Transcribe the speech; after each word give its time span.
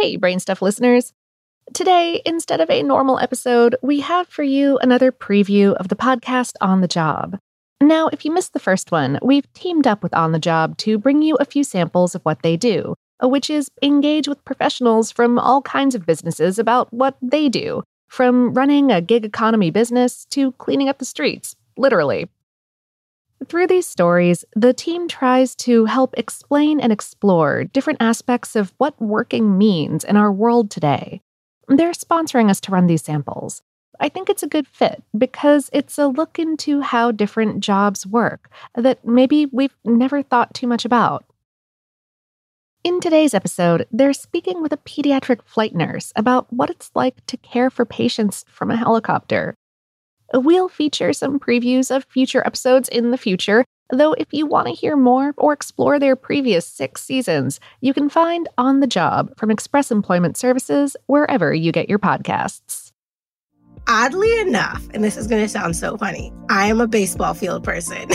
Hey, 0.00 0.16
Brainstuff 0.16 0.62
listeners. 0.62 1.12
Today, 1.74 2.22
instead 2.24 2.62
of 2.62 2.70
a 2.70 2.82
normal 2.82 3.18
episode, 3.18 3.76
we 3.82 4.00
have 4.00 4.26
for 4.28 4.42
you 4.42 4.78
another 4.78 5.12
preview 5.12 5.74
of 5.74 5.88
the 5.88 5.94
podcast 5.94 6.54
On 6.62 6.80
the 6.80 6.88
Job. 6.88 7.38
Now, 7.82 8.08
if 8.08 8.24
you 8.24 8.32
missed 8.32 8.54
the 8.54 8.60
first 8.60 8.92
one, 8.92 9.18
we've 9.20 9.52
teamed 9.52 9.86
up 9.86 10.02
with 10.02 10.14
On 10.14 10.32
the 10.32 10.38
Job 10.38 10.78
to 10.78 10.96
bring 10.96 11.20
you 11.20 11.36
a 11.36 11.44
few 11.44 11.62
samples 11.62 12.14
of 12.14 12.22
what 12.22 12.40
they 12.40 12.56
do, 12.56 12.94
uh, 13.22 13.28
which 13.28 13.50
is 13.50 13.70
engage 13.82 14.26
with 14.26 14.42
professionals 14.46 15.12
from 15.12 15.38
all 15.38 15.60
kinds 15.60 15.94
of 15.94 16.06
businesses 16.06 16.58
about 16.58 16.90
what 16.94 17.18
they 17.20 17.50
do, 17.50 17.82
from 18.08 18.54
running 18.54 18.90
a 18.90 19.02
gig 19.02 19.26
economy 19.26 19.70
business 19.70 20.24
to 20.30 20.52
cleaning 20.52 20.88
up 20.88 20.96
the 20.96 21.04
streets, 21.04 21.56
literally. 21.76 22.26
Through 23.48 23.68
these 23.68 23.88
stories, 23.88 24.44
the 24.54 24.74
team 24.74 25.08
tries 25.08 25.54
to 25.56 25.86
help 25.86 26.16
explain 26.18 26.78
and 26.78 26.92
explore 26.92 27.64
different 27.64 28.02
aspects 28.02 28.54
of 28.54 28.74
what 28.76 29.00
working 29.00 29.56
means 29.56 30.04
in 30.04 30.16
our 30.16 30.30
world 30.30 30.70
today. 30.70 31.22
They're 31.66 31.92
sponsoring 31.92 32.50
us 32.50 32.60
to 32.62 32.72
run 32.72 32.86
these 32.86 33.02
samples. 33.02 33.62
I 33.98 34.10
think 34.10 34.28
it's 34.28 34.42
a 34.42 34.48
good 34.48 34.66
fit 34.66 35.02
because 35.16 35.70
it's 35.72 35.98
a 35.98 36.06
look 36.06 36.38
into 36.38 36.80
how 36.82 37.12
different 37.12 37.60
jobs 37.60 38.06
work 38.06 38.50
that 38.74 39.06
maybe 39.06 39.46
we've 39.46 39.76
never 39.84 40.22
thought 40.22 40.52
too 40.52 40.66
much 40.66 40.84
about. 40.84 41.24
In 42.84 43.00
today's 43.00 43.34
episode, 43.34 43.86
they're 43.90 44.12
speaking 44.12 44.62
with 44.62 44.72
a 44.72 44.78
pediatric 44.78 45.42
flight 45.44 45.74
nurse 45.74 46.12
about 46.16 46.50
what 46.52 46.70
it's 46.70 46.90
like 46.94 47.24
to 47.26 47.36
care 47.38 47.70
for 47.70 47.84
patients 47.84 48.44
from 48.48 48.70
a 48.70 48.76
helicopter. 48.76 49.54
We'll 50.32 50.68
feature 50.68 51.12
some 51.12 51.40
previews 51.40 51.94
of 51.94 52.04
future 52.04 52.42
episodes 52.46 52.88
in 52.88 53.10
the 53.10 53.18
future, 53.18 53.64
though 53.90 54.12
if 54.12 54.32
you 54.32 54.46
want 54.46 54.68
to 54.68 54.72
hear 54.72 54.96
more 54.96 55.34
or 55.36 55.52
explore 55.52 55.98
their 55.98 56.14
previous 56.14 56.64
six 56.66 57.02
seasons, 57.02 57.58
you 57.80 57.92
can 57.92 58.08
find 58.08 58.48
On 58.56 58.78
the 58.78 58.86
Job 58.86 59.36
from 59.36 59.50
Express 59.50 59.90
Employment 59.90 60.36
Services 60.36 60.96
wherever 61.06 61.52
you 61.52 61.72
get 61.72 61.88
your 61.88 61.98
podcasts. 61.98 62.92
Oddly 63.88 64.38
enough, 64.38 64.86
and 64.94 65.02
this 65.02 65.16
is 65.16 65.26
going 65.26 65.42
to 65.42 65.48
sound 65.48 65.74
so 65.74 65.96
funny, 65.96 66.32
I 66.48 66.66
am 66.66 66.80
a 66.80 66.86
baseball 66.86 67.34
field 67.34 67.64
person. 67.64 68.08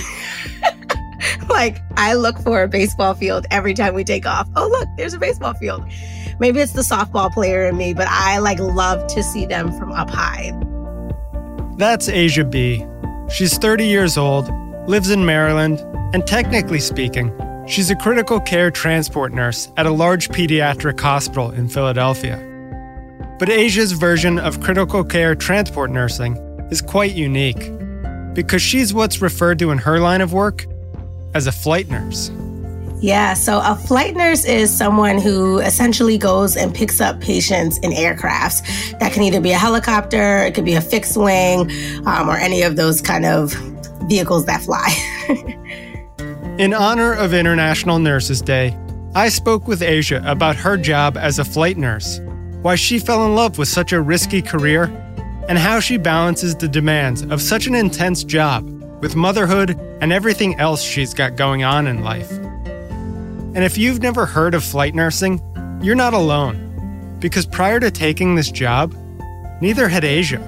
like, 1.49 1.79
I 1.97 2.13
look 2.13 2.37
for 2.39 2.63
a 2.63 2.67
baseball 2.69 3.13
field 3.13 3.45
every 3.51 3.73
time 3.73 3.93
we 3.93 4.05
take 4.05 4.25
off. 4.25 4.47
Oh, 4.55 4.69
look, 4.69 4.87
there's 4.95 5.13
a 5.13 5.19
baseball 5.19 5.53
field. 5.55 5.83
Maybe 6.39 6.61
it's 6.61 6.73
the 6.73 6.81
softball 6.81 7.29
player 7.29 7.65
in 7.65 7.75
me, 7.75 7.93
but 7.93 8.07
I 8.09 8.37
like 8.37 8.59
love 8.59 9.05
to 9.07 9.21
see 9.21 9.45
them 9.45 9.77
from 9.77 9.91
up 9.91 10.09
high. 10.09 10.53
That's 11.77 12.07
Aysia 12.07 12.49
B. 12.49 12.85
She's 13.29 13.57
30 13.57 13.85
years 13.85 14.17
old, 14.17 14.49
lives 14.87 15.09
in 15.09 15.25
Maryland, 15.25 15.79
and 16.13 16.25
technically 16.25 16.79
speaking, 16.79 17.33
she's 17.67 17.89
a 17.89 17.97
critical 17.97 18.39
care 18.39 18.71
transport 18.71 19.33
nurse 19.33 19.69
at 19.75 19.85
a 19.85 19.91
large 19.91 20.29
pediatric 20.29 20.97
hospital 20.97 21.51
in 21.51 21.67
Philadelphia. 21.67 22.37
But 23.39 23.49
Aysia's 23.49 23.91
version 23.91 24.39
of 24.39 24.61
critical 24.61 25.03
care 25.03 25.35
transport 25.35 25.91
nursing 25.91 26.37
is 26.71 26.81
quite 26.81 27.11
unique 27.11 27.71
because 28.33 28.61
she's 28.61 28.93
what's 28.93 29.21
referred 29.21 29.59
to 29.59 29.71
in 29.71 29.77
her 29.79 29.99
line 29.99 30.21
of 30.21 30.31
work 30.31 30.65
as 31.33 31.45
a 31.45 31.51
flight 31.51 31.89
nurse. 31.89 32.29
Yeah, 33.01 33.33
so 33.33 33.61
a 33.63 33.75
flight 33.75 34.15
nurse 34.15 34.45
is 34.45 34.75
someone 34.75 35.17
who 35.19 35.59
essentially 35.59 36.17
goes 36.17 36.55
and 36.55 36.73
picks 36.73 37.01
up 37.01 37.19
patients 37.19 37.77
in 37.79 37.91
aircrafts. 37.91 38.61
That 38.99 39.11
can 39.11 39.23
either 39.23 39.41
be 39.41 39.51
a 39.51 39.57
helicopter, 39.57 40.43
it 40.45 40.55
could 40.55 40.65
be 40.65 40.75
a 40.75 40.81
fixed 40.81 41.17
wing, 41.17 41.69
um, 42.05 42.29
or 42.29 42.37
any 42.37 42.63
of 42.63 42.77
those 42.77 43.01
kind 43.01 43.25
of 43.25 43.53
vehicles 44.07 44.45
that 44.45 44.61
fly. 44.61 44.89
in 46.57 46.73
honor 46.73 47.13
of 47.13 47.33
International 47.33 47.99
Nurses 47.99 48.41
Day, 48.41 48.77
I 49.13 49.29
spoke 49.29 49.67
with 49.67 49.81
Aysia 49.81 50.27
about 50.29 50.55
her 50.55 50.77
job 50.77 51.17
as 51.17 51.37
a 51.37 51.45
flight 51.45 51.77
nurse, 51.77 52.21
why 52.61 52.75
she 52.75 52.97
fell 52.97 53.25
in 53.25 53.35
love 53.35 53.57
with 53.57 53.67
such 53.67 53.91
a 53.91 54.01
risky 54.01 54.41
career, 54.41 54.85
and 55.47 55.57
how 55.57 55.79
she 55.79 55.97
balances 55.97 56.55
the 56.55 56.67
demands 56.67 57.21
of 57.23 57.41
such 57.41 57.67
an 57.67 57.75
intense 57.75 58.23
job 58.23 58.67
with 59.01 59.15
motherhood 59.15 59.79
and 60.01 60.11
everything 60.11 60.55
else 60.59 60.81
she's 60.81 61.13
got 61.13 61.35
going 61.35 61.63
on 61.63 61.87
in 61.87 62.03
life. 62.03 62.31
And 63.55 63.63
if 63.63 63.77
you've 63.77 64.01
never 64.01 64.25
heard 64.25 64.53
of 64.53 64.65
flight 64.65 64.93
nursing, 64.93 65.41
you're 65.81 65.95
not 65.95 66.13
alone. 66.13 67.17
Because 67.19 67.45
prior 67.45 67.79
to 67.79 67.89
taking 67.89 68.35
this 68.35 68.51
job, 68.51 68.93
neither 69.61 69.87
had 69.87 70.03
Aysia. 70.03 70.43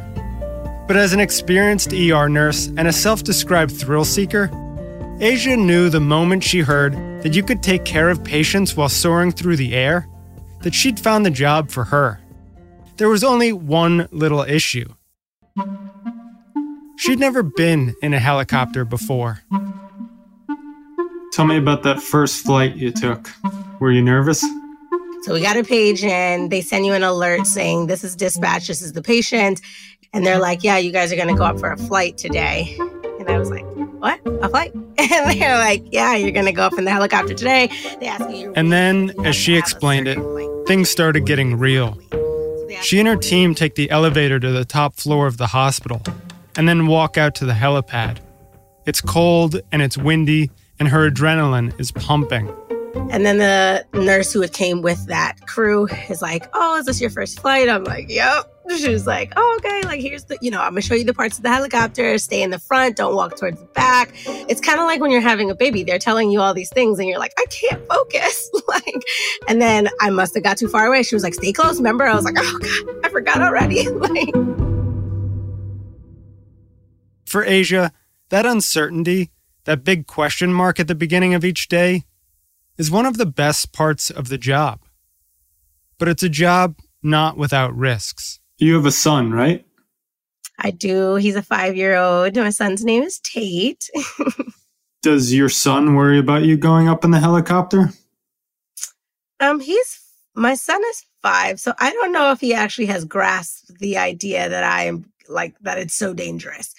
But 0.88 0.97
as 0.97 1.13
an 1.13 1.22
experienced 1.22 1.94
ER 1.94 2.28
nurse 2.28 2.67
and 2.67 2.85
a 2.85 2.91
self 2.91 3.23
described 3.23 3.72
thrill 3.72 4.03
seeker, 4.03 4.50
Aysia 5.22 5.57
knew 5.57 5.90
the 5.90 6.01
moment 6.01 6.44
she 6.44 6.59
heard 6.59 6.94
that 7.23 7.34
you 7.34 7.44
could 7.44 7.63
take 7.63 7.85
care 7.85 8.09
of 8.09 8.25
patients 8.25 8.75
while 8.75 8.90
soaring 8.90 9.31
through 9.31 9.56
the 9.56 9.73
air, 9.73 10.06
that 10.63 10.73
she'd 10.73 11.00
found 11.00 11.25
the 11.25 11.31
job 11.31 11.72
for 11.72 11.85
her. 11.85 12.19
There 12.97 13.09
was 13.09 13.23
only 13.23 13.53
one 13.53 14.09
little 14.12 14.41
issue. 14.41 14.94
She'd 16.97 17.19
never 17.19 17.41
been 17.41 17.96
in 18.01 18.13
a 18.13 18.19
helicopter 18.19 18.84
before. 18.84 19.44
Tell 21.37 21.45
me 21.45 21.57
about 21.57 21.83
that 21.83 22.01
first 22.01 22.43
flight 22.43 22.77
you 22.77 22.91
took. 22.91 23.29
Were 23.79 23.91
you 23.91 24.01
nervous? 24.01 24.41
So 25.21 25.35
we 25.35 25.39
got 25.39 25.55
a 25.55 25.63
page 25.63 26.03
in, 26.03 26.49
they 26.49 26.61
send 26.61 26.87
you 26.87 26.93
an 26.93 27.03
alert 27.03 27.45
saying, 27.45 27.85
This 27.85 28.03
is 28.03 28.15
dispatch, 28.15 28.65
this 28.65 28.81
is 28.81 28.93
the 28.93 29.03
patient. 29.03 29.61
And 30.13 30.25
they're 30.25 30.39
like, 30.39 30.63
Yeah, 30.63 30.79
you 30.79 30.91
guys 30.91 31.13
are 31.13 31.15
going 31.15 31.27
to 31.27 31.35
go 31.35 31.43
up 31.43 31.59
for 31.59 31.71
a 31.71 31.77
flight 31.77 32.17
today. 32.17 32.75
And 33.19 33.29
I 33.29 33.37
was 33.37 33.51
like, 33.51 33.63
What? 33.99 34.19
A 34.25 34.49
flight? 34.49 34.73
And 34.97 35.39
they're 35.39 35.59
like, 35.59 35.83
Yeah, 35.91 36.15
you're 36.15 36.31
going 36.31 36.47
to 36.47 36.51
go 36.51 36.63
up 36.63 36.73
in 36.75 36.85
the 36.85 36.91
helicopter 36.91 37.35
today. 37.35 37.69
They 37.99 38.07
ask 38.07 38.27
you. 38.31 38.51
And 38.55 38.71
then, 38.71 39.13
as 39.23 39.35
she 39.35 39.55
explained 39.57 40.07
it, 40.07 40.17
things 40.65 40.89
started 40.89 41.27
getting 41.27 41.59
real. 41.59 41.99
She 42.81 42.97
and 42.97 43.07
her 43.07 43.15
team 43.15 43.53
take 43.53 43.75
the 43.75 43.91
elevator 43.91 44.39
to 44.39 44.51
the 44.51 44.65
top 44.65 44.95
floor 44.95 45.27
of 45.27 45.37
the 45.37 45.45
hospital 45.45 46.01
and 46.55 46.67
then 46.67 46.87
walk 46.87 47.15
out 47.15 47.35
to 47.35 47.45
the 47.45 47.53
helipad. 47.53 48.17
It's 48.87 49.01
cold 49.01 49.61
and 49.71 49.83
it's 49.83 49.99
windy 49.99 50.49
and 50.79 50.88
her 50.88 51.09
adrenaline 51.09 51.77
is 51.79 51.91
pumping. 51.91 52.53
And 53.09 53.25
then 53.25 53.38
the 53.38 53.85
nurse 53.93 54.33
who 54.33 54.45
came 54.47 54.81
with 54.81 55.05
that 55.05 55.35
crew 55.47 55.88
is 56.09 56.21
like, 56.21 56.47
Oh, 56.53 56.77
is 56.77 56.85
this 56.85 56.99
your 56.99 57.09
first 57.09 57.39
flight? 57.39 57.69
I'm 57.69 57.83
like, 57.83 58.09
Yep. 58.09 58.53
She 58.77 58.89
was 58.89 59.07
like, 59.07 59.31
Oh, 59.37 59.59
okay. 59.59 59.81
Like, 59.83 60.01
here's 60.01 60.25
the, 60.25 60.37
you 60.41 60.51
know, 60.51 60.59
I'm 60.59 60.71
gonna 60.71 60.81
show 60.81 60.95
you 60.95 61.05
the 61.05 61.13
parts 61.13 61.37
of 61.37 61.43
the 61.43 61.49
helicopter. 61.49 62.17
Stay 62.17 62.41
in 62.41 62.49
the 62.49 62.59
front. 62.59 62.97
Don't 62.97 63.16
walk 63.16 63.37
towards 63.37 63.59
the 63.59 63.66
back. 63.67 64.11
It's 64.25 64.59
kind 64.59 64.79
of 64.79 64.85
like 64.85 64.99
when 64.99 65.11
you're 65.11 65.21
having 65.21 65.49
a 65.49 65.55
baby. 65.55 65.83
They're 65.83 65.99
telling 65.99 66.31
you 66.31 66.41
all 66.41 66.53
these 66.53 66.69
things 66.69 66.99
and 66.99 67.07
you're 67.07 67.19
like, 67.19 67.33
I 67.37 67.45
can't 67.45 67.87
focus. 67.87 68.51
like, 68.67 69.03
and 69.47 69.61
then 69.61 69.87
I 70.01 70.09
must 70.09 70.33
have 70.35 70.43
got 70.43 70.57
too 70.57 70.67
far 70.67 70.87
away. 70.87 71.03
She 71.03 71.16
was 71.16 71.23
like, 71.23 71.33
Stay 71.35 71.53
close. 71.53 71.77
Remember? 71.77 72.05
I 72.05 72.16
was 72.16 72.25
like, 72.25 72.35
Oh, 72.37 72.59
God, 72.59 73.05
I 73.05 73.09
forgot 73.09 73.41
already. 73.41 73.87
like, 73.89 74.33
for 77.25 77.45
Aysia, 77.45 77.91
that 78.29 78.45
uncertainty 78.45 79.31
that 79.67 79.83
big 79.83 80.07
question 80.07 80.53
mark 80.53 80.79
at 80.79 80.88
the 80.88 80.95
beginning 80.95 81.33
of 81.33 81.45
each 81.45 81.67
day, 81.67 82.05
is 82.78 82.89
one 82.89 83.05
of 83.05 83.17
the 83.17 83.25
best 83.25 83.73
parts 83.73 84.09
of 84.09 84.29
the 84.29 84.38
job. 84.38 84.79
But 86.00 86.07
it's 86.07 86.23
a 86.23 86.29
job 86.29 86.78
not 87.03 87.38
without 87.38 87.75
risks. 87.75 88.39
You 88.57 88.75
have 88.75 88.85
a 88.85 88.91
son, 88.91 89.31
right? 89.31 89.66
I 90.57 90.72
do. 90.72 91.16
He's 91.16 91.35
a 91.35 91.44
five 91.44 91.75
year 91.75 91.95
old. 91.95 92.35
My 92.38 92.50
son's 92.50 92.83
name 92.83 93.03
is 93.03 93.19
Tate. 93.19 93.89
Does 95.03 95.33
your 95.33 95.50
son 95.50 95.95
worry 95.95 96.17
about 96.17 96.44
you 96.44 96.57
going 96.57 96.88
up 96.88 97.03
in 97.03 97.11
the 97.11 97.19
helicopter? 97.19 97.89
Um, 99.39 99.59
he's 99.59 100.01
my 100.34 100.55
son 100.55 100.81
is 100.89 101.05
five, 101.22 101.59
so 101.59 101.73
I 101.78 101.91
don't 101.91 102.13
know 102.13 102.31
if 102.31 102.39
he 102.39 102.53
actually 102.53 102.88
has 102.88 103.05
grasped 103.05 103.79
the 103.79 103.97
idea 103.97 104.47
that 104.47 104.63
I 104.63 104.84
am 104.84 105.11
like 105.28 105.59
that 105.59 105.78
it's 105.78 105.94
so 105.94 106.13
dangerous 106.13 106.73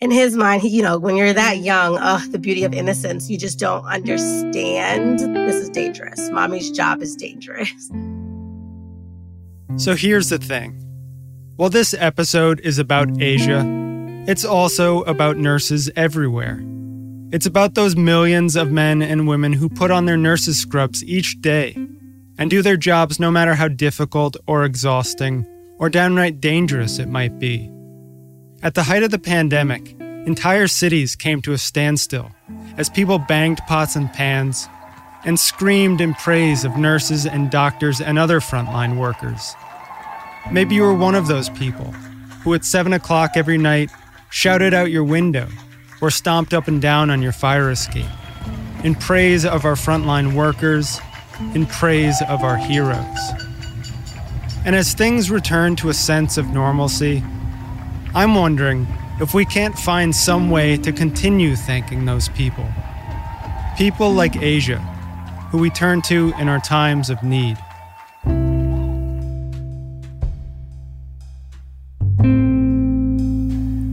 in 0.00 0.10
his 0.10 0.36
mind, 0.36 0.62
he, 0.62 0.68
you 0.68 0.82
know, 0.82 0.98
when 0.98 1.16
you're 1.16 1.32
that 1.32 1.56
mm-hmm. 1.56 1.64
young, 1.64 1.98
oh, 2.00 2.24
the 2.30 2.38
beauty 2.38 2.64
of 2.64 2.74
innocence, 2.74 3.30
you 3.30 3.38
just 3.38 3.58
don't 3.58 3.84
understand 3.86 5.18
this 5.18 5.56
is 5.56 5.70
dangerous. 5.70 6.30
Mommy's 6.30 6.70
job 6.70 7.02
is 7.02 7.16
dangerous. 7.16 7.90
So 9.78 9.94
here's 9.94 10.30
the 10.30 10.38
thing. 10.38 10.72
While 11.56 11.68
this 11.68 11.92
episode 11.92 12.60
is 12.60 12.78
about 12.78 13.08
Aysia, 13.08 14.26
it's 14.26 14.42
also 14.42 15.02
about 15.02 15.36
nurses 15.36 15.90
everywhere. 15.96 16.64
It's 17.30 17.44
about 17.44 17.74
those 17.74 17.94
millions 17.94 18.56
of 18.56 18.72
men 18.72 19.02
and 19.02 19.28
women 19.28 19.52
who 19.52 19.68
put 19.68 19.90
on 19.90 20.06
their 20.06 20.16
nurses' 20.16 20.58
scrubs 20.58 21.04
each 21.04 21.42
day 21.42 21.76
and 22.38 22.48
do 22.48 22.62
their 22.62 22.78
jobs 22.78 23.20
no 23.20 23.30
matter 23.30 23.54
how 23.54 23.68
difficult 23.68 24.38
or 24.46 24.64
exhausting 24.64 25.44
or 25.78 25.90
downright 25.90 26.40
dangerous 26.40 26.98
it 26.98 27.08
might 27.08 27.38
be. 27.38 27.70
At 28.66 28.74
the 28.74 28.82
height 28.82 29.04
of 29.04 29.12
the 29.12 29.18
pandemic, 29.20 29.94
entire 30.26 30.66
cities 30.66 31.14
came 31.14 31.40
to 31.42 31.52
a 31.52 31.56
standstill 31.56 32.32
as 32.76 32.90
people 32.90 33.20
banged 33.20 33.58
pots 33.68 33.94
and 33.94 34.12
pans 34.12 34.68
and 35.24 35.38
screamed 35.38 36.00
in 36.00 36.14
praise 36.14 36.64
of 36.64 36.76
nurses 36.76 37.26
and 37.26 37.48
doctors 37.48 38.00
and 38.00 38.18
other 38.18 38.40
frontline 38.40 38.96
workers. 38.96 39.54
Maybe 40.50 40.74
you 40.74 40.82
were 40.82 40.94
one 40.94 41.14
of 41.14 41.28
those 41.28 41.48
people 41.50 41.92
who, 42.42 42.54
at 42.54 42.64
7 42.64 42.92
o'clock 42.92 43.36
every 43.36 43.56
night, 43.56 43.92
shouted 44.30 44.74
out 44.74 44.90
your 44.90 45.04
window 45.04 45.46
or 46.00 46.10
stomped 46.10 46.52
up 46.52 46.66
and 46.66 46.82
down 46.82 47.08
on 47.08 47.22
your 47.22 47.30
fire 47.30 47.70
escape 47.70 48.10
in 48.82 48.96
praise 48.96 49.46
of 49.46 49.64
our 49.64 49.76
frontline 49.76 50.34
workers, 50.34 50.98
in 51.54 51.66
praise 51.66 52.20
of 52.28 52.42
our 52.42 52.56
heroes. 52.56 53.18
And 54.64 54.74
as 54.74 54.92
things 54.92 55.30
return 55.30 55.76
to 55.76 55.88
a 55.88 55.94
sense 55.94 56.36
of 56.36 56.48
normalcy, 56.48 57.22
I'm 58.16 58.34
wondering 58.34 58.88
if 59.20 59.34
we 59.34 59.44
can't 59.44 59.78
find 59.78 60.16
some 60.16 60.48
way 60.48 60.78
to 60.78 60.90
continue 60.90 61.54
thanking 61.54 62.06
those 62.06 62.30
people. 62.30 62.66
People 63.76 64.10
like 64.10 64.32
Aysia, 64.32 64.78
who 65.50 65.58
we 65.58 65.68
turn 65.68 66.00
to 66.02 66.32
in 66.38 66.48
our 66.48 66.58
times 66.58 67.10
of 67.10 67.22
need. 67.22 67.58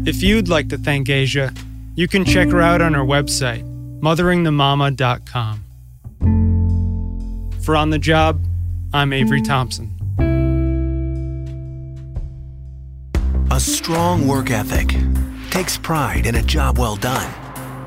If 0.08 0.24
you'd 0.24 0.48
like 0.48 0.70
to 0.70 0.78
thank 0.78 1.10
Aysia, 1.10 1.54
you 1.96 2.08
can 2.08 2.24
check 2.24 2.48
her 2.48 2.62
out 2.62 2.82
on 2.82 2.94
her 2.94 3.04
website, 3.04 3.66
motheringthemama.com. 4.00 5.64
For 7.62 7.76
On 7.76 7.90
the 7.90 8.00
Job, 8.00 8.42
I'm 8.94 9.12
Avery 9.12 9.42
Thompson. 9.42 10.03
Strong 13.84 14.26
work 14.26 14.50
ethic 14.50 14.96
takes 15.50 15.78
pride 15.78 16.26
in 16.26 16.36
a 16.36 16.42
job 16.42 16.80
well 16.80 16.96
done. 16.96 17.30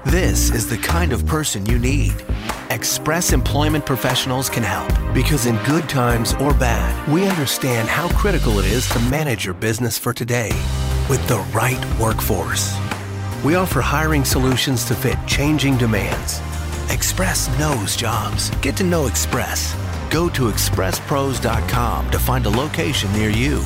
This 0.04 0.50
is 0.50 0.68
the 0.68 0.76
kind 0.76 1.10
of 1.10 1.24
person 1.24 1.64
you 1.64 1.78
need. 1.78 2.12
Express 2.68 3.32
Employment 3.32 3.86
Professionals 3.86 4.50
can 4.50 4.62
help 4.62 4.92
because, 5.14 5.46
in 5.46 5.56
good 5.64 5.88
times 5.88 6.34
or 6.34 6.52
bad, 6.52 6.92
we 7.10 7.26
understand 7.26 7.88
how 7.88 8.10
critical 8.10 8.58
it 8.58 8.66
is 8.66 8.86
to 8.90 8.98
manage 9.08 9.46
your 9.46 9.54
business 9.54 9.96
for 9.96 10.12
today 10.12 10.50
with 11.08 11.26
the 11.28 11.38
right 11.54 11.82
workforce. 11.98 12.76
We 13.42 13.54
offer 13.54 13.80
hiring 13.80 14.26
solutions 14.26 14.84
to 14.88 14.94
fit 14.94 15.16
changing 15.26 15.78
demands. 15.78 16.40
Express 16.92 17.48
knows 17.58 17.96
jobs. 17.96 18.50
Get 18.60 18.76
to 18.76 18.84
know 18.84 19.06
Express. 19.06 19.74
Go 20.10 20.28
to 20.28 20.50
expresspros.com 20.50 22.10
to 22.10 22.18
find 22.18 22.44
a 22.44 22.50
location 22.50 23.10
near 23.14 23.30
you. 23.30 23.64